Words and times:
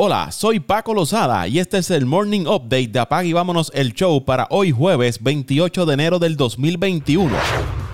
Hola, 0.00 0.30
soy 0.30 0.60
Paco 0.60 0.94
Lozada 0.94 1.48
y 1.48 1.58
este 1.58 1.78
es 1.78 1.90
el 1.90 2.06
Morning 2.06 2.42
Update 2.42 2.86
de 2.86 3.00
Apag 3.00 3.26
y 3.26 3.32
Vámonos 3.32 3.72
el 3.74 3.94
Show 3.94 4.24
para 4.24 4.46
hoy 4.48 4.70
jueves 4.70 5.20
28 5.20 5.86
de 5.86 5.94
enero 5.94 6.20
del 6.20 6.36
2021. 6.36 7.28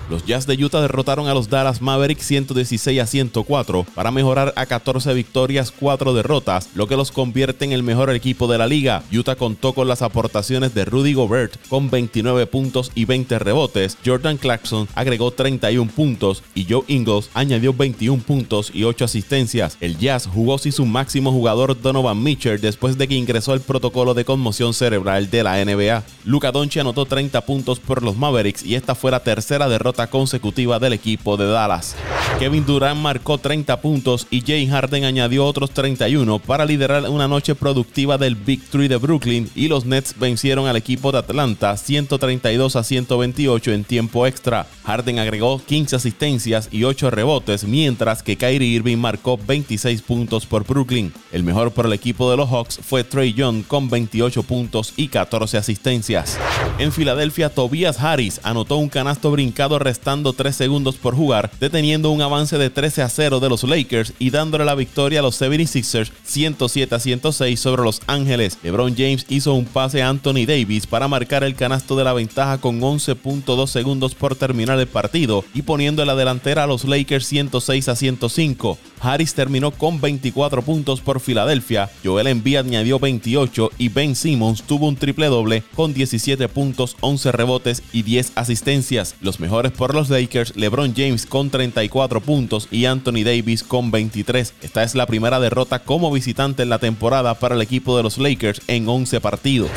Los 0.07 0.23
Jazz 0.23 0.45
de 0.45 0.63
Utah 0.63 0.81
derrotaron 0.81 1.27
a 1.27 1.33
los 1.33 1.49
Dallas 1.49 1.81
Mavericks 1.81 2.25
116 2.27 3.01
a 3.01 3.07
104 3.07 3.85
para 3.95 4.11
mejorar 4.11 4.53
a 4.55 4.67
14 4.67 5.13
victorias, 5.15 5.71
4 5.71 6.13
derrotas, 6.13 6.69
lo 6.75 6.87
que 6.87 6.95
los 6.95 7.11
convierte 7.11 7.65
en 7.65 7.71
el 7.71 7.81
mejor 7.81 8.11
equipo 8.11 8.47
de 8.47 8.59
la 8.59 8.67
liga. 8.67 9.01
Utah 9.11 9.35
contó 9.35 9.73
con 9.73 9.87
las 9.87 10.03
aportaciones 10.03 10.75
de 10.75 10.85
Rudy 10.85 11.13
Gobert 11.13 11.55
con 11.69 11.89
29 11.89 12.45
puntos 12.45 12.91
y 12.93 13.05
20 13.05 13.39
rebotes, 13.39 13.97
Jordan 14.05 14.37
Clarkson 14.37 14.87
agregó 14.93 15.31
31 15.31 15.89
puntos 15.89 16.43
y 16.53 16.67
Joe 16.69 16.83
Ingles 16.87 17.31
añadió 17.33 17.73
21 17.73 18.21
puntos 18.21 18.69
y 18.73 18.83
8 18.83 19.05
asistencias. 19.05 19.77
El 19.81 19.97
Jazz 19.97 20.27
jugó 20.31 20.59
sin 20.59 20.71
su 20.71 20.85
máximo 20.85 21.31
jugador 21.31 21.81
Donovan 21.81 22.21
Mitchell 22.21 22.61
después 22.61 22.97
de 22.99 23.07
que 23.07 23.15
ingresó 23.15 23.53
al 23.53 23.61
protocolo 23.61 24.13
de 24.13 24.25
conmoción 24.25 24.75
cerebral 24.75 25.31
de 25.31 25.43
la 25.43 25.63
NBA. 25.65 26.03
Luca 26.25 26.51
Doncic 26.51 26.81
anotó 26.81 27.05
30 27.05 27.41
puntos 27.45 27.79
por 27.79 28.03
los 28.03 28.15
Mavericks 28.15 28.63
y 28.63 28.75
esta 28.75 28.93
fue 28.93 29.09
la 29.11 29.21
tercera 29.21 29.67
derrota 29.67 29.94
consecutiva 30.07 30.79
del 30.79 30.93
equipo 30.93 31.37
de 31.37 31.47
Dallas. 31.47 31.95
Kevin 32.39 32.65
Durant 32.65 32.99
marcó 32.99 33.37
30 33.37 33.81
puntos 33.81 34.27
y 34.29 34.41
Jay 34.41 34.67
Harden 34.67 35.05
añadió 35.05 35.45
otros 35.45 35.71
31 35.71 36.39
para 36.39 36.65
liderar 36.65 37.09
una 37.09 37.27
noche 37.27 37.55
productiva 37.55 38.17
del 38.17 38.35
Big 38.35 38.61
Three 38.69 38.87
de 38.87 38.97
Brooklyn 38.97 39.49
y 39.55 39.67
los 39.67 39.85
Nets 39.85 40.15
vencieron 40.19 40.67
al 40.67 40.75
equipo 40.75 41.11
de 41.11 41.19
Atlanta 41.19 41.77
132 41.77 42.75
a 42.75 42.83
128 42.83 43.71
en 43.71 43.83
tiempo 43.83 44.27
extra. 44.27 44.67
Harden 44.83 45.19
agregó 45.19 45.61
15 45.65 45.95
asistencias 45.95 46.69
y 46.71 46.83
8 46.83 47.09
rebotes, 47.09 47.63
mientras 47.63 48.21
que 48.21 48.37
Kyrie 48.37 48.67
Irving 48.67 48.97
marcó 48.97 49.37
26 49.37 50.01
puntos 50.01 50.45
por 50.45 50.65
Brooklyn. 50.65 51.13
El 51.31 51.43
mejor 51.43 51.71
por 51.71 51.85
el 51.85 51.93
equipo 51.93 52.29
de 52.29 52.37
los 52.37 52.49
Hawks 52.49 52.79
fue 52.81 53.03
Trey 53.03 53.33
Young 53.33 53.63
con 53.63 53.89
28 53.89 54.43
puntos 54.43 54.93
y 54.97 55.07
14 55.07 55.57
asistencias. 55.57 56.37
En 56.77 56.91
Filadelfia, 56.91 57.49
Tobias 57.49 57.99
Harris 57.99 58.39
anotó 58.43 58.77
un 58.77 58.89
canasto 58.89 59.31
brincado 59.31 59.79
restando 59.85 60.33
3 60.33 60.53
segundos 60.53 60.97
por 60.97 61.15
jugar, 61.15 61.49
deteniendo 61.61 62.11
un 62.11 62.21
avance 62.21 62.57
de 62.57 62.69
13 62.69 63.03
a 63.03 63.09
0 63.09 63.39
de 63.39 63.47
los 63.47 63.63
Lakers 63.63 64.13
y 64.19 64.31
dándole 64.31 64.65
la 64.65 64.75
victoria 64.75 65.19
a 65.19 65.23
los 65.23 65.41
76ers 65.41 66.11
107 66.23 66.93
a 66.93 66.99
106 66.99 67.59
sobre 67.59 67.83
los 67.83 68.01
Ángeles. 68.07 68.57
LeBron 68.63 68.95
James 68.95 69.25
hizo 69.29 69.53
un 69.53 69.65
pase 69.65 70.03
a 70.03 70.09
Anthony 70.09 70.45
Davis 70.45 70.87
para 70.87 71.07
marcar 71.07 71.43
el 71.43 71.55
canasto 71.55 71.95
de 71.95 72.03
la 72.03 72.13
ventaja 72.13 72.57
con 72.57 72.81
11.2 72.81 73.67
segundos 73.67 74.15
por 74.15 74.35
terminar 74.35 74.79
el 74.79 74.87
partido 74.87 75.45
y 75.53 75.61
poniendo 75.61 76.01
en 76.01 76.07
la 76.07 76.15
delantera 76.15 76.63
a 76.63 76.67
los 76.67 76.83
Lakers 76.83 77.27
106 77.27 77.87
a 77.87 77.95
105. 77.95 78.77
Harris 78.99 79.33
terminó 79.33 79.71
con 79.71 80.01
24 80.01 80.61
puntos 80.63 81.01
por 81.01 81.19
Filadelfia, 81.19 81.89
Joel 82.03 82.27
Embiid 82.27 82.57
añadió 82.57 82.99
28 82.99 83.71
y 83.77 83.89
Ben 83.89 84.15
Simmons 84.15 84.63
tuvo 84.63 84.87
un 84.87 84.95
triple 84.95 85.27
doble 85.27 85.63
con 85.75 85.93
17 85.93 86.47
puntos, 86.49 86.97
11 87.01 87.31
rebotes 87.31 87.83
y 87.93 88.03
10 88.03 88.33
asistencias. 88.35 89.15
Los 89.21 89.39
mejores 89.39 89.71
por 89.75 89.93
los 89.93 90.09
Lakers, 90.09 90.55
LeBron 90.55 90.93
James 90.95 91.25
con 91.25 91.49
34 91.49 92.21
puntos 92.21 92.67
y 92.71 92.85
Anthony 92.85 93.23
Davis 93.23 93.63
con 93.63 93.91
23. 93.91 94.53
Esta 94.61 94.83
es 94.83 94.95
la 94.95 95.05
primera 95.05 95.39
derrota 95.39 95.79
como 95.79 96.11
visitante 96.11 96.63
en 96.63 96.69
la 96.69 96.79
temporada 96.79 97.35
para 97.35 97.55
el 97.55 97.61
equipo 97.61 97.95
de 97.97 98.03
los 98.03 98.17
Lakers 98.17 98.61
en 98.67 98.87
11 98.87 99.21
partidos. 99.21 99.69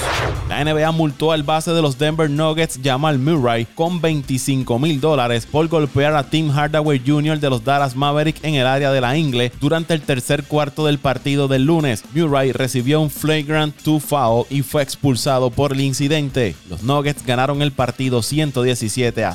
La 0.49 0.65
NBA 0.65 0.91
multó 0.93 1.33
al 1.33 1.43
base 1.43 1.73
de 1.73 1.83
los 1.83 1.99
Denver 1.99 2.31
Nuggets 2.31 2.81
Jamal 2.83 3.19
Murray 3.19 3.67
con 3.75 4.01
25 4.01 4.79
mil 4.79 5.01
dólares 5.01 5.47
por 5.47 5.69
golpear 5.69 6.15
a 6.17 6.31
Tim 6.31 6.51
Hardaway 6.51 7.03
Jr. 7.05 7.39
de 7.39 7.51
los 7.51 7.65
Dallas 7.65 7.95
Mavericks 7.95 8.43
en 8.43 8.55
el 8.55 8.67
área 8.67 8.91
de 8.91 9.01
la 9.01 9.17
Ingle 9.17 9.53
durante 9.61 9.95
el 9.95 10.01
tercer 10.01 10.45
cuarto 10.45 10.87
del 10.87 10.99
partido 10.99 11.49
del 11.49 11.65
lunes. 11.65 12.03
Murray 12.15 12.53
recibió 12.53 13.01
un 13.01 13.11
flagrant 13.11 13.75
2 13.83 14.03
foul 14.03 14.47
y 14.49 14.63
fue 14.63 14.83
expulsado 14.83 15.51
por 15.51 15.73
el 15.73 15.81
incidente. 15.81 16.55
Los 16.71 16.83
Nuggets 16.83 17.25
ganaron 17.27 17.61
el 17.61 17.73
partido 17.73 18.23
117 18.23 19.25
a 19.25 19.35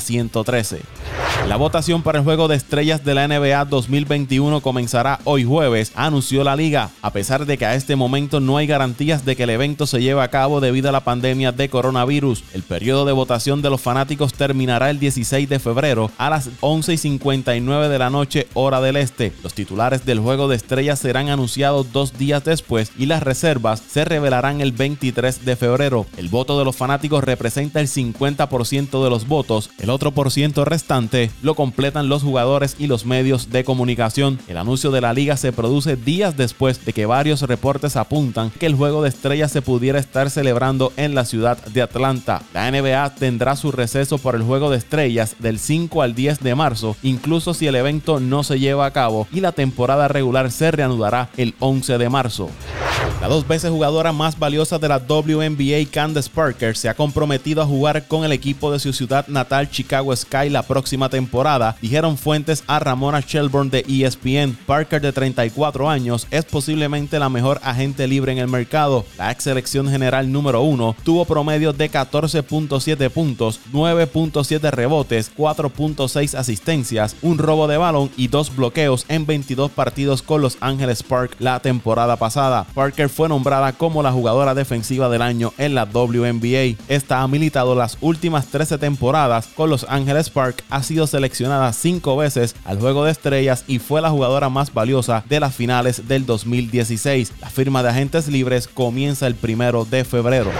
113. 0.61 0.81
La 1.47 1.57
votación 1.57 2.03
para 2.03 2.19
el 2.19 2.23
juego 2.23 2.47
de 2.47 2.55
estrellas 2.55 3.03
de 3.03 3.13
la 3.13 3.27
NBA 3.27 3.65
2021 3.65 4.61
comenzará 4.61 5.19
hoy 5.25 5.43
jueves, 5.43 5.91
anunció 5.95 6.43
la 6.43 6.55
liga, 6.55 6.89
a 7.01 7.11
pesar 7.11 7.45
de 7.45 7.57
que 7.57 7.65
a 7.65 7.75
este 7.75 7.95
momento 7.95 8.39
no 8.39 8.57
hay 8.57 8.65
garantías 8.65 9.25
de 9.25 9.35
que 9.35 9.43
el 9.43 9.49
evento 9.49 9.85
se 9.85 10.01
lleve 10.01 10.21
a 10.21 10.29
cabo 10.29 10.61
debido 10.61 10.87
a 10.87 10.93
la 10.93 11.03
pandemia 11.03 11.51
de 11.51 11.69
coronavirus. 11.69 12.43
El 12.53 12.63
periodo 12.63 13.05
de 13.05 13.11
votación 13.11 13.61
de 13.61 13.69
los 13.69 13.81
fanáticos 13.81 14.33
terminará 14.33 14.89
el 14.89 14.99
16 14.99 15.49
de 15.49 15.59
febrero 15.59 16.11
a 16.17 16.29
las 16.29 16.49
11 16.61 16.93
y 16.93 16.97
59 16.97 17.89
de 17.89 17.99
la 17.99 18.09
noche 18.09 18.47
hora 18.53 18.79
del 18.79 18.95
este. 18.95 19.33
Los 19.43 19.53
titulares 19.53 20.05
del 20.05 20.19
juego 20.19 20.47
de 20.47 20.55
estrellas 20.55 20.99
serán 20.99 21.29
anunciados 21.29 21.91
dos 21.91 22.17
días 22.17 22.43
después 22.45 22.91
y 22.97 23.07
las 23.07 23.21
reservas 23.21 23.81
se 23.85 24.05
revelarán 24.05 24.61
el 24.61 24.71
23 24.71 25.43
de 25.43 25.55
febrero. 25.57 26.05
El 26.15 26.29
voto 26.29 26.57
de 26.57 26.65
los 26.65 26.75
fanáticos 26.75 27.23
representa 27.23 27.81
el 27.81 27.87
50% 27.87 29.03
de 29.03 29.09
los 29.09 29.27
votos, 29.27 29.71
el 29.79 29.89
otro 29.89 30.11
por 30.11 30.31
ciento 30.31 30.42
restante 30.51 31.31
lo 31.41 31.55
completan 31.55 32.09
los 32.09 32.21
jugadores 32.21 32.75
y 32.77 32.87
los 32.87 33.05
medios 33.05 33.49
de 33.49 33.63
comunicación. 33.63 34.39
El 34.47 34.57
anuncio 34.57 34.91
de 34.91 35.01
la 35.01 35.13
liga 35.13 35.37
se 35.37 35.53
produce 35.53 35.95
días 35.95 36.35
después 36.35 36.83
de 36.83 36.91
que 36.91 37.05
varios 37.05 37.41
reportes 37.43 37.95
apuntan 37.95 38.51
que 38.51 38.65
el 38.65 38.75
juego 38.75 39.01
de 39.01 39.09
estrellas 39.09 39.51
se 39.51 39.61
pudiera 39.61 39.99
estar 39.99 40.29
celebrando 40.29 40.91
en 40.97 41.15
la 41.15 41.25
ciudad 41.25 41.57
de 41.65 41.81
Atlanta. 41.81 42.41
La 42.53 42.69
NBA 42.69 43.15
tendrá 43.15 43.55
su 43.55 43.71
receso 43.71 44.17
por 44.17 44.35
el 44.35 44.43
juego 44.43 44.69
de 44.69 44.77
estrellas 44.77 45.35
del 45.39 45.59
5 45.59 46.01
al 46.01 46.13
10 46.13 46.41
de 46.41 46.55
marzo, 46.55 46.97
incluso 47.03 47.53
si 47.53 47.67
el 47.67 47.75
evento 47.75 48.19
no 48.19 48.43
se 48.43 48.59
lleva 48.59 48.85
a 48.85 48.91
cabo 48.91 49.27
y 49.31 49.39
la 49.39 49.53
temporada 49.53 50.07
regular 50.07 50.51
se 50.51 50.71
reanudará 50.71 51.29
el 51.37 51.55
11 51.59 51.97
de 51.97 52.09
marzo. 52.09 52.49
La 53.23 53.29
dos 53.29 53.47
veces 53.47 53.71
jugadora 53.71 54.11
más 54.11 54.37
valiosa 54.37 54.77
de 54.77 54.89
la 54.89 54.97
WNBA, 54.97 55.89
Candace 55.89 56.29
Parker, 56.29 56.75
se 56.75 56.89
ha 56.89 56.93
comprometido 56.93 57.61
a 57.61 57.65
jugar 57.65 58.05
con 58.05 58.25
el 58.25 58.33
equipo 58.33 58.69
de 58.69 58.79
su 58.79 58.91
ciudad 58.91 59.25
natal 59.29 59.71
Chicago 59.71 60.13
Sky 60.13 60.49
la 60.49 60.63
próxima 60.63 61.07
temporada, 61.07 61.77
dijeron 61.81 62.17
fuentes 62.17 62.65
a 62.67 62.79
Ramona 62.79 63.21
Shelburne 63.21 63.69
de 63.71 63.85
ESPN. 63.87 64.57
Parker, 64.65 64.99
de 64.99 65.13
34 65.13 65.89
años, 65.89 66.27
es 66.31 66.43
posiblemente 66.43 67.17
la 67.17 67.29
mejor 67.29 67.61
agente 67.63 68.07
libre 68.07 68.33
en 68.33 68.39
el 68.39 68.49
mercado. 68.49 69.05
La 69.17 69.31
ex 69.31 69.45
selección 69.45 69.87
general 69.87 70.29
número 70.29 70.61
1 70.63 70.93
tuvo 71.05 71.23
promedio 71.23 71.71
de 71.71 71.89
14.7 71.89 73.09
puntos, 73.09 73.61
9.7 73.71 74.69
rebotes, 74.69 75.31
4.6 75.33 76.37
asistencias, 76.37 77.15
un 77.21 77.37
robo 77.37 77.69
de 77.69 77.77
balón 77.77 78.11
y 78.17 78.27
dos 78.27 78.53
bloqueos 78.53 79.05
en 79.07 79.25
22 79.25 79.71
partidos 79.71 80.21
con 80.21 80.41
los 80.41 80.57
Angeles 80.59 81.03
Park 81.03 81.37
la 81.39 81.61
temporada 81.61 82.17
pasada. 82.17 82.65
Parker 82.73 83.12
fue 83.13 83.29
nombrada 83.29 83.73
como 83.73 84.03
la 84.03 84.11
jugadora 84.11 84.55
defensiva 84.55 85.07
del 85.09 85.21
año 85.21 85.53
en 85.57 85.75
la 85.75 85.85
WNBA. 85.85 86.75
Esta 86.87 87.21
ha 87.21 87.27
militado 87.27 87.75
las 87.75 87.97
últimas 88.01 88.47
13 88.47 88.77
temporadas 88.77 89.47
con 89.55 89.69
los 89.69 89.85
Angeles 89.87 90.29
Park, 90.29 90.63
ha 90.69 90.83
sido 90.83 91.07
seleccionada 91.07 91.71
5 91.71 92.17
veces 92.17 92.55
al 92.65 92.79
Juego 92.79 93.05
de 93.05 93.11
Estrellas 93.11 93.63
y 93.67 93.79
fue 93.79 94.01
la 94.01 94.09
jugadora 94.09 94.49
más 94.49 94.73
valiosa 94.73 95.23
de 95.29 95.39
las 95.39 95.55
finales 95.55 96.07
del 96.07 96.25
2016. 96.25 97.33
La 97.41 97.49
firma 97.49 97.83
de 97.83 97.89
agentes 97.89 98.27
libres 98.27 98.67
comienza 98.67 99.27
el 99.27 99.35
primero 99.35 99.85
de 99.85 100.03
febrero. 100.03 100.51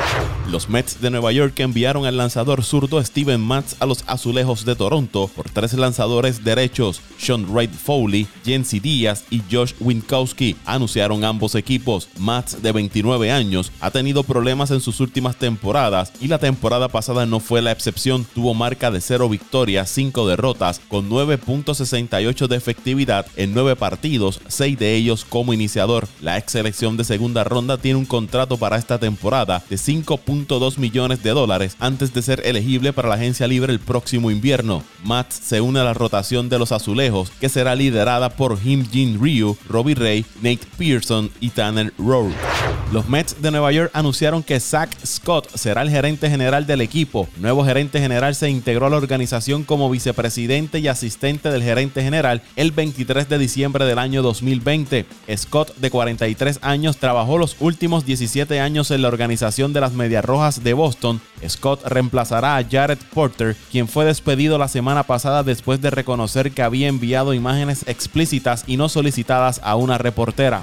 Los 0.49 0.69
Mets 0.69 1.01
de 1.01 1.09
Nueva 1.09 1.31
York 1.31 1.59
enviaron 1.59 2.05
al 2.05 2.17
lanzador 2.17 2.63
zurdo 2.63 3.03
Steven 3.03 3.41
Matz 3.41 3.75
a 3.79 3.85
los 3.85 4.03
Azulejos 4.07 4.65
de 4.65 4.75
Toronto 4.75 5.29
por 5.33 5.49
tres 5.49 5.73
lanzadores 5.73 6.43
derechos, 6.43 7.01
Sean 7.17 7.45
Wright 7.49 7.71
Foley, 7.71 8.27
Jency 8.45 8.79
Díaz 8.79 9.23
y 9.29 9.41
Josh 9.51 9.73
Winkowski, 9.79 10.55
anunciaron 10.65 11.23
ambos 11.23 11.55
equipos. 11.55 12.09
Matz, 12.17 12.42
de 12.61 12.71
29 12.71 13.31
años, 13.31 13.71
ha 13.79 13.91
tenido 13.91 14.23
problemas 14.23 14.71
en 14.71 14.81
sus 14.81 14.99
últimas 14.99 15.35
temporadas 15.35 16.11
y 16.19 16.27
la 16.27 16.37
temporada 16.37 16.87
pasada 16.87 17.25
no 17.25 17.39
fue 17.39 17.61
la 17.61 17.71
excepción. 17.71 18.25
Tuvo 18.33 18.53
marca 18.53 18.91
de 18.91 19.01
0 19.01 19.29
victorias, 19.29 19.89
5 19.89 20.27
derrotas, 20.27 20.81
con 20.87 21.09
9.68 21.09 22.47
de 22.47 22.55
efectividad 22.55 23.25
en 23.35 23.53
9 23.53 23.75
partidos, 23.75 24.41
6 24.47 24.77
de 24.77 24.95
ellos 24.95 25.25
como 25.27 25.53
iniciador. 25.53 26.07
La 26.21 26.37
ex 26.37 26.51
selección 26.51 26.97
de 26.97 27.03
segunda 27.03 27.43
ronda 27.43 27.77
tiene 27.77 27.99
un 27.99 28.05
contrato 28.05 28.57
para 28.57 28.77
esta 28.77 28.99
temporada 28.99 29.63
de 29.69 29.75
5.2 29.75 30.77
millones 30.77 31.23
de 31.23 31.31
dólares 31.31 31.77
antes 31.79 32.13
de 32.13 32.21
ser 32.21 32.41
elegible 32.45 32.93
para 32.93 33.09
la 33.09 33.15
agencia 33.15 33.47
libre 33.47 33.73
el 33.73 33.79
próximo 33.79 34.31
invierno. 34.31 34.83
Matz 35.03 35.39
se 35.41 35.61
une 35.61 35.79
a 35.79 35.83
la 35.83 35.93
rotación 35.93 36.49
de 36.49 36.59
los 36.59 36.71
azulejos, 36.71 37.31
que 37.39 37.49
será 37.49 37.75
liderada 37.75 38.29
por 38.29 38.59
Him 38.63 38.85
Jin 38.89 39.19
Ryu, 39.21 39.57
Robbie 39.67 39.95
Ray, 39.95 40.25
Nate 40.41 40.67
Pearson 40.77 41.31
y 41.39 41.49
Tanner 41.49 41.93
Rowe. 41.97 42.32
Los 42.91 43.09
Mets 43.09 43.41
de 43.41 43.49
Nueva 43.49 43.71
York 43.71 43.89
anunciaron 43.93 44.43
que 44.43 44.59
Zach 44.59 44.89
Scott 45.03 45.49
será 45.55 45.81
el 45.81 45.89
gerente 45.89 46.29
general 46.29 46.67
del 46.67 46.81
equipo. 46.81 47.27
nuevo 47.37 47.65
gerente 47.65 47.99
general 47.99 48.35
se 48.35 48.49
integró 48.49 48.85
a 48.85 48.89
la 48.89 48.97
organización 48.97 49.63
como 49.63 49.89
vicepresidente 49.89 50.79
y 50.79 50.87
asistente 50.87 51.49
del 51.49 51.63
gerente 51.63 52.03
general 52.03 52.43
el 52.55 52.71
23 52.71 53.27
de 53.27 53.37
diciembre 53.39 53.85
del 53.85 53.97
año 53.97 54.21
2020. 54.21 55.05
Scott, 55.35 55.75
de 55.77 55.89
43 55.89 56.59
años, 56.61 56.97
trabajó 56.97 57.37
los 57.37 57.55
últimos 57.59 58.05
17 58.05 58.59
años 58.59 58.91
en 58.91 59.01
la 59.01 59.07
organización 59.07 59.73
de 59.73 59.81
las 59.81 59.93
Medias 59.93 60.23
Rojas 60.23 60.63
de 60.63 60.73
Boston. 60.73 61.19
Scott 61.47 61.85
reemplazará 61.85 62.57
a 62.57 62.63
Jared 62.63 62.99
Porter, 63.13 63.55
quien 63.71 63.87
fue 63.87 64.05
despedido 64.05 64.57
la 64.57 64.67
semana 64.67 65.03
pasada 65.03 65.43
después 65.43 65.81
de 65.81 65.89
reconocer 65.89 66.51
que 66.51 66.61
había 66.61 66.87
enviado 66.87 67.33
imágenes 67.33 67.85
explícitas 67.87 68.63
y 68.67 68.77
no 68.77 68.87
solicitadas 68.87 69.59
a 69.63 69.75
una 69.75 69.97
reportera. 69.97 70.61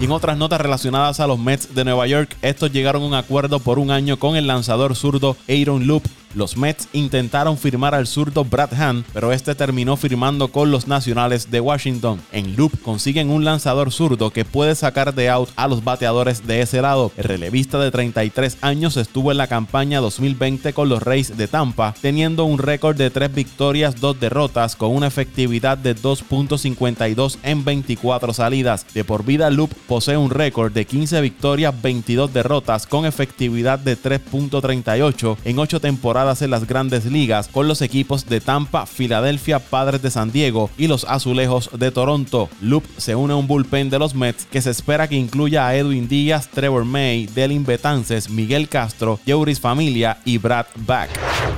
Y 0.00 0.04
en 0.04 0.12
otras 0.12 0.36
notas 0.36 0.60
relacionadas 0.60 0.87
a 0.94 1.26
los 1.26 1.38
Mets 1.38 1.74
de 1.74 1.84
Nueva 1.84 2.06
York, 2.06 2.36
estos 2.40 2.72
llegaron 2.72 3.02
a 3.02 3.06
un 3.06 3.14
acuerdo 3.14 3.58
por 3.58 3.78
un 3.78 3.90
año 3.90 4.18
con 4.18 4.36
el 4.36 4.46
lanzador 4.46 4.96
zurdo 4.96 5.36
Aaron 5.48 5.86
Loop 5.86 6.02
los 6.34 6.56
Mets 6.56 6.88
intentaron 6.92 7.56
firmar 7.56 7.94
al 7.94 8.06
zurdo 8.06 8.44
Brad 8.44 8.74
Hand, 8.74 9.04
pero 9.12 9.32
este 9.32 9.54
terminó 9.54 9.96
firmando 9.96 10.48
con 10.48 10.70
los 10.70 10.86
Nacionales 10.86 11.50
de 11.50 11.60
Washington. 11.60 12.20
En 12.32 12.56
Loop 12.56 12.80
consiguen 12.82 13.30
un 13.30 13.44
lanzador 13.44 13.92
zurdo 13.92 14.30
que 14.30 14.44
puede 14.44 14.74
sacar 14.74 15.14
de 15.14 15.30
out 15.30 15.48
a 15.56 15.68
los 15.68 15.84
bateadores 15.84 16.46
de 16.46 16.60
ese 16.60 16.82
lado. 16.82 17.12
El 17.16 17.24
relevista 17.24 17.78
de 17.78 17.90
33 17.90 18.58
años 18.60 18.96
estuvo 18.96 19.32
en 19.32 19.38
la 19.38 19.46
campaña 19.46 20.00
2020 20.00 20.72
con 20.72 20.88
los 20.88 21.02
Rays 21.02 21.36
de 21.36 21.48
Tampa, 21.48 21.94
teniendo 22.00 22.44
un 22.44 22.58
récord 22.58 22.96
de 22.96 23.10
3 23.10 23.34
victorias, 23.34 24.00
2 24.00 24.20
derrotas, 24.20 24.76
con 24.76 24.94
una 24.94 25.06
efectividad 25.06 25.78
de 25.78 25.96
2.52 25.96 27.38
en 27.42 27.64
24 27.64 28.32
salidas. 28.34 28.86
De 28.92 29.04
por 29.04 29.24
vida, 29.24 29.50
Loop 29.50 29.72
posee 29.86 30.16
un 30.16 30.30
récord 30.30 30.72
de 30.72 30.84
15 30.84 31.20
victorias, 31.20 31.74
22 31.80 32.32
derrotas, 32.32 32.86
con 32.86 33.06
efectividad 33.06 33.78
de 33.78 33.96
3.38 33.96 35.36
en 35.44 35.58
8 35.58 35.80
temporadas 35.80 36.17
en 36.18 36.50
las 36.50 36.66
grandes 36.66 37.04
ligas 37.04 37.46
con 37.46 37.68
los 37.68 37.80
equipos 37.80 38.26
de 38.26 38.40
Tampa, 38.40 38.86
Filadelfia, 38.86 39.60
Padres 39.60 40.02
de 40.02 40.10
San 40.10 40.32
Diego 40.32 40.68
y 40.76 40.88
los 40.88 41.04
Azulejos 41.04 41.70
de 41.78 41.92
Toronto. 41.92 42.48
Loop 42.60 42.82
se 42.96 43.14
une 43.14 43.32
a 43.32 43.36
un 43.36 43.46
bullpen 43.46 43.88
de 43.88 44.00
los 44.00 44.16
Mets 44.16 44.44
que 44.44 44.60
se 44.60 44.70
espera 44.70 45.06
que 45.06 45.14
incluya 45.14 45.68
a 45.68 45.76
Edwin 45.76 46.08
Díaz, 46.08 46.48
Trevor 46.48 46.84
May, 46.84 47.26
Delin 47.26 47.64
Betances, 47.64 48.28
Miguel 48.28 48.68
Castro, 48.68 49.20
Yeuris 49.26 49.60
Familia 49.60 50.18
y 50.24 50.38
Brad 50.38 50.66
Back. 50.74 51.08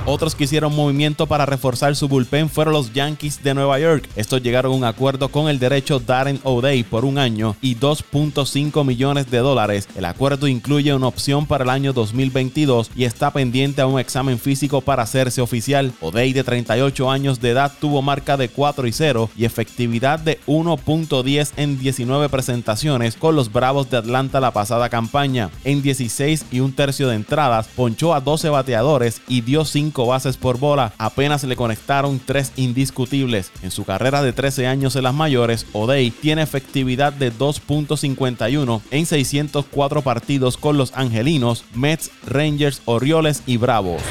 Otros 0.05 0.35
que 0.35 0.43
hicieron 0.43 0.75
movimiento 0.75 1.25
para 1.25 1.47
reforzar 1.47 1.95
su 1.95 2.07
bullpen 2.07 2.47
fueron 2.47 2.75
los 2.75 2.93
Yankees 2.93 3.41
de 3.41 3.55
Nueva 3.55 3.79
York. 3.79 4.07
Estos 4.15 4.43
llegaron 4.43 4.73
a 4.73 4.75
un 4.75 4.83
acuerdo 4.83 5.29
con 5.29 5.49
el 5.49 5.57
derecho 5.57 5.99
Darren 5.99 6.39
O'Day 6.43 6.83
por 6.83 7.03
un 7.03 7.17
año 7.17 7.55
y 7.61 7.75
2.5 7.77 8.85
millones 8.85 9.31
de 9.31 9.39
dólares. 9.39 9.87
El 9.95 10.05
acuerdo 10.05 10.47
incluye 10.47 10.93
una 10.93 11.07
opción 11.07 11.47
para 11.47 11.63
el 11.63 11.71
año 11.71 11.93
2022 11.93 12.91
y 12.95 13.05
está 13.05 13.31
pendiente 13.31 13.81
a 13.81 13.87
un 13.87 13.99
examen 13.99 14.37
físico 14.37 14.50
para 14.83 15.03
hacerse 15.03 15.41
oficial. 15.41 15.93
O'Day 16.01 16.33
de 16.33 16.43
38 16.43 17.09
años 17.09 17.39
de 17.39 17.51
edad 17.51 17.71
tuvo 17.79 18.01
marca 18.01 18.35
de 18.35 18.49
4 18.49 18.85
y 18.85 18.91
0 18.91 19.29
y 19.37 19.45
efectividad 19.45 20.19
de 20.19 20.39
1.10 20.45 21.51
en 21.55 21.79
19 21.79 22.27
presentaciones 22.27 23.15
con 23.15 23.35
los 23.35 23.51
Bravos 23.51 23.89
de 23.89 23.97
Atlanta 23.97 24.41
la 24.41 24.51
pasada 24.51 24.89
campaña. 24.89 25.49
En 25.63 25.81
16 25.81 26.45
y 26.51 26.59
un 26.59 26.73
tercio 26.73 27.07
de 27.07 27.15
entradas 27.15 27.69
ponchó 27.75 28.13
a 28.13 28.19
12 28.19 28.49
bateadores 28.49 29.21
y 29.27 29.41
dio 29.41 29.63
5 29.63 30.05
bases 30.05 30.35
por 30.35 30.59
bola, 30.59 30.93
apenas 30.97 31.43
le 31.45 31.55
conectaron 31.55 32.19
3 32.23 32.53
indiscutibles. 32.57 33.51
En 33.63 33.71
su 33.71 33.85
carrera 33.85 34.21
de 34.21 34.33
13 34.33 34.67
años 34.67 34.95
en 34.97 35.03
las 35.03 35.13
mayores, 35.13 35.65
O'Day 35.71 36.11
tiene 36.11 36.41
efectividad 36.41 37.13
de 37.13 37.33
2.51 37.33 38.81
en 38.91 39.05
604 39.05 40.01
partidos 40.01 40.57
con 40.57 40.77
los 40.77 40.91
Angelinos, 40.93 41.63
Mets, 41.73 42.11
Rangers, 42.25 42.81
Orioles 42.85 43.43
y 43.45 43.57
Bravos. 43.57 44.01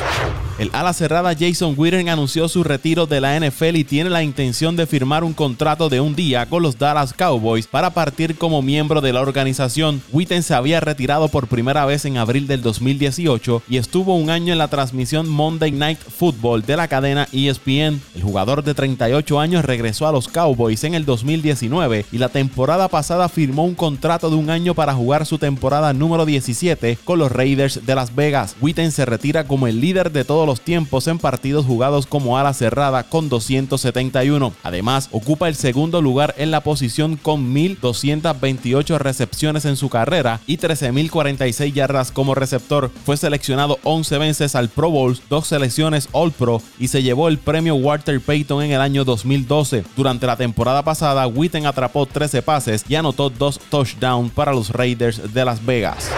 El 0.61 0.69
ala 0.75 0.93
cerrada 0.93 1.35
Jason 1.35 1.73
Witten 1.75 2.11
anunció 2.11 2.47
su 2.47 2.63
retiro 2.63 3.07
de 3.07 3.23
la 3.23 3.41
NFL 3.41 3.77
y 3.77 3.85
tiene 3.85 4.11
la 4.11 4.23
intención 4.23 4.77
de 4.77 4.87
firmar 4.87 5.25
un 5.25 5.33
contrato 5.33 5.89
de 5.89 6.03
un 6.03 6.15
día 6.15 6.45
con 6.45 6.63
los 6.63 6.79
Dallas 6.79 7.15
Cowboys 7.15 7.67
para 7.67 7.89
partir 7.89 8.37
como 8.37 8.61
miembro 8.61 9.01
de 9.01 9.15
la 9.15 9.23
organización. 9.23 10.03
Witten 10.13 10.43
se 10.43 10.53
había 10.53 10.81
retirado 10.81 11.29
por 11.29 11.47
primera 11.47 11.87
vez 11.87 12.05
en 12.05 12.19
abril 12.19 12.47
del 12.47 12.61
2018 12.61 13.63
y 13.71 13.79
estuvo 13.79 14.15
un 14.17 14.29
año 14.29 14.53
en 14.53 14.59
la 14.59 14.69
transmisión 14.69 15.31
Monday 15.31 15.73
Night 15.73 15.99
Football 15.99 16.61
de 16.61 16.77
la 16.77 16.89
cadena 16.89 17.27
ESPN. 17.33 18.03
El 18.15 18.23
jugador 18.23 18.63
de 18.63 18.75
38 18.75 19.41
años 19.41 19.65
regresó 19.65 20.09
a 20.09 20.13
los 20.13 20.29
Cowboys 20.29 20.85
en 20.85 20.93
el 20.93 21.07
2019 21.07 22.05
y 22.13 22.19
la 22.19 22.29
temporada 22.29 22.89
pasada 22.89 23.31
firmó 23.31 23.65
un 23.65 23.75
contrato 23.75 24.29
de 24.29 24.37
un 24.37 24.51
año 24.51 24.75
para 24.75 24.93
jugar 24.93 25.25
su 25.25 25.39
temporada 25.39 25.95
número 25.95 26.27
17 26.27 26.99
con 27.03 27.19
los 27.19 27.33
Raiders 27.33 27.87
de 27.87 27.95
Las 27.95 28.15
Vegas. 28.15 28.57
Witten 28.61 28.93
se 28.93 29.07
retira 29.07 29.45
como 29.45 29.67
el 29.67 29.81
líder 29.81 30.13
de 30.13 30.27
todos 30.27 30.50
los 30.51 30.61
tiempos 30.63 31.07
en 31.07 31.21
partidos 31.21 31.65
jugados 31.65 32.07
como 32.07 32.37
ala 32.37 32.53
cerrada 32.53 33.05
con 33.05 33.29
271. 33.29 34.53
Además, 34.65 35.09
ocupa 35.13 35.47
el 35.47 35.55
segundo 35.55 36.03
lugar 36.03 36.35
en 36.39 36.51
la 36.51 36.63
posición 36.63 37.15
con 37.15 37.55
1.228 37.55 38.99
recepciones 38.99 39.65
en 39.65 39.77
su 39.77 39.89
carrera 39.89 40.41
y 40.49 40.59
13.046 40.59 41.73
yardas 41.73 42.11
como 42.11 42.35
receptor. 42.35 42.91
Fue 43.07 43.17
seleccionado 43.17 43.79
11 43.85 44.19
veces 44.19 44.57
al 44.57 44.71
Pro 44.71 44.91
Bowl, 44.91 45.17
dos 45.29 45.47
selecciones 45.47 46.09
All 46.11 46.33
Pro 46.33 46.61
y 46.81 46.89
se 46.89 47.05
llevó 47.05 47.29
el 47.29 47.39
premio 47.39 47.77
Walter 47.77 48.21
Payton 48.21 48.65
en 48.65 48.73
el 48.73 48.81
año 48.81 49.05
2012. 49.05 49.85
Durante 49.97 50.27
la 50.27 50.37
temporada 50.37 50.83
pasada, 50.83 51.29
Witten 51.29 51.67
atrapó 51.67 52.07
13 52.07 52.43
pases 52.43 52.85
y 52.89 52.97
anotó 52.97 53.31
dos 53.31 53.61
touchdowns 53.71 54.33
para 54.33 54.53
los 54.53 54.71
Raiders 54.71 55.33
de 55.33 55.45
Las 55.45 55.65
Vegas. 55.65 56.11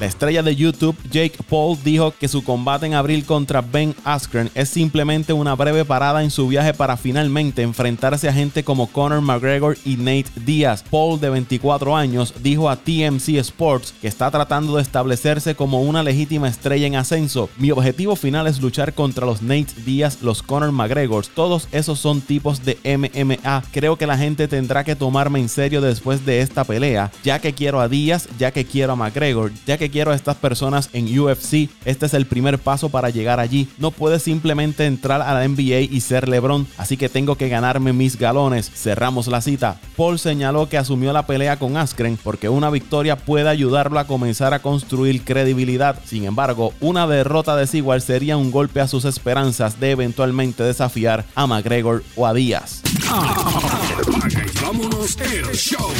La 0.00 0.06
estrella 0.06 0.42
de 0.42 0.56
YouTube, 0.56 0.96
Jake 1.10 1.34
Paul, 1.46 1.76
dijo 1.84 2.14
que 2.18 2.26
su 2.26 2.42
combate 2.42 2.86
en 2.86 2.94
abril 2.94 3.26
contra 3.26 3.60
Ben 3.60 3.94
Askren 4.02 4.50
es 4.54 4.70
simplemente 4.70 5.34
una 5.34 5.54
breve 5.54 5.84
parada 5.84 6.24
en 6.24 6.30
su 6.30 6.48
viaje 6.48 6.72
para 6.72 6.96
finalmente 6.96 7.60
enfrentarse 7.60 8.26
a 8.26 8.32
gente 8.32 8.64
como 8.64 8.86
Conor 8.86 9.20
McGregor 9.20 9.76
y 9.84 9.98
Nate 9.98 10.30
Diaz. 10.36 10.82
Paul, 10.90 11.20
de 11.20 11.28
24 11.28 11.94
años, 11.94 12.32
dijo 12.42 12.70
a 12.70 12.76
TMC 12.76 13.36
Sports 13.40 13.92
que 14.00 14.08
está 14.08 14.30
tratando 14.30 14.76
de 14.76 14.82
establecerse 14.82 15.54
como 15.54 15.82
una 15.82 16.02
legítima 16.02 16.48
estrella 16.48 16.86
en 16.86 16.96
ascenso. 16.96 17.50
Mi 17.58 17.70
objetivo 17.70 18.16
final 18.16 18.46
es 18.46 18.58
luchar 18.62 18.94
contra 18.94 19.26
los 19.26 19.42
Nate 19.42 19.82
Diaz, 19.84 20.22
los 20.22 20.42
Conor 20.42 20.72
McGregor. 20.72 21.26
Todos 21.26 21.68
esos 21.72 21.98
son 21.98 22.22
tipos 22.22 22.64
de 22.64 22.78
MMA. 22.84 23.64
Creo 23.70 23.96
que 23.96 24.06
la 24.06 24.16
gente 24.16 24.48
tendrá 24.48 24.82
que 24.82 24.96
tomarme 24.96 25.40
en 25.40 25.50
serio 25.50 25.82
después 25.82 26.24
de 26.24 26.40
esta 26.40 26.64
pelea, 26.64 27.12
ya 27.22 27.38
que 27.38 27.52
quiero 27.52 27.80
a 27.80 27.88
Diaz, 27.88 28.30
ya 28.38 28.50
que 28.50 28.64
quiero 28.64 28.94
a 28.94 28.96
McGregor, 28.96 29.52
ya 29.66 29.76
que 29.76 29.89
quiero 29.90 30.12
a 30.12 30.14
estas 30.14 30.36
personas 30.36 30.90
en 30.92 31.18
UFC. 31.18 31.68
Este 31.84 32.06
es 32.06 32.14
el 32.14 32.26
primer 32.26 32.58
paso 32.58 32.88
para 32.88 33.10
llegar 33.10 33.40
allí. 33.40 33.68
No 33.78 33.90
puedes 33.90 34.22
simplemente 34.22 34.86
entrar 34.86 35.22
a 35.22 35.34
la 35.34 35.46
NBA 35.46 35.80
y 35.80 36.00
ser 36.00 36.28
LeBron, 36.28 36.66
así 36.78 36.96
que 36.96 37.08
tengo 37.08 37.36
que 37.36 37.48
ganarme 37.48 37.92
mis 37.92 38.16
galones. 38.18 38.70
Cerramos 38.70 39.26
la 39.26 39.40
cita. 39.40 39.78
Paul 39.96 40.18
señaló 40.18 40.68
que 40.68 40.78
asumió 40.78 41.12
la 41.12 41.26
pelea 41.26 41.58
con 41.58 41.76
Askren 41.76 42.18
porque 42.22 42.48
una 42.48 42.70
victoria 42.70 43.16
puede 43.16 43.48
ayudarlo 43.48 43.98
a 43.98 44.06
comenzar 44.06 44.54
a 44.54 44.62
construir 44.62 45.24
credibilidad. 45.24 45.98
Sin 46.04 46.24
embargo, 46.24 46.72
una 46.80 47.06
derrota 47.06 47.56
desigual 47.56 48.02
sería 48.02 48.36
un 48.36 48.50
golpe 48.50 48.80
a 48.80 48.88
sus 48.88 49.04
esperanzas 49.04 49.80
de 49.80 49.90
eventualmente 49.90 50.62
desafiar 50.62 51.24
a 51.34 51.46
McGregor 51.46 52.02
o 52.16 52.26
a 52.26 52.34
Díaz. 52.34 52.82
vámonos 54.62 55.16
el 55.20 55.56
show. 55.56 55.90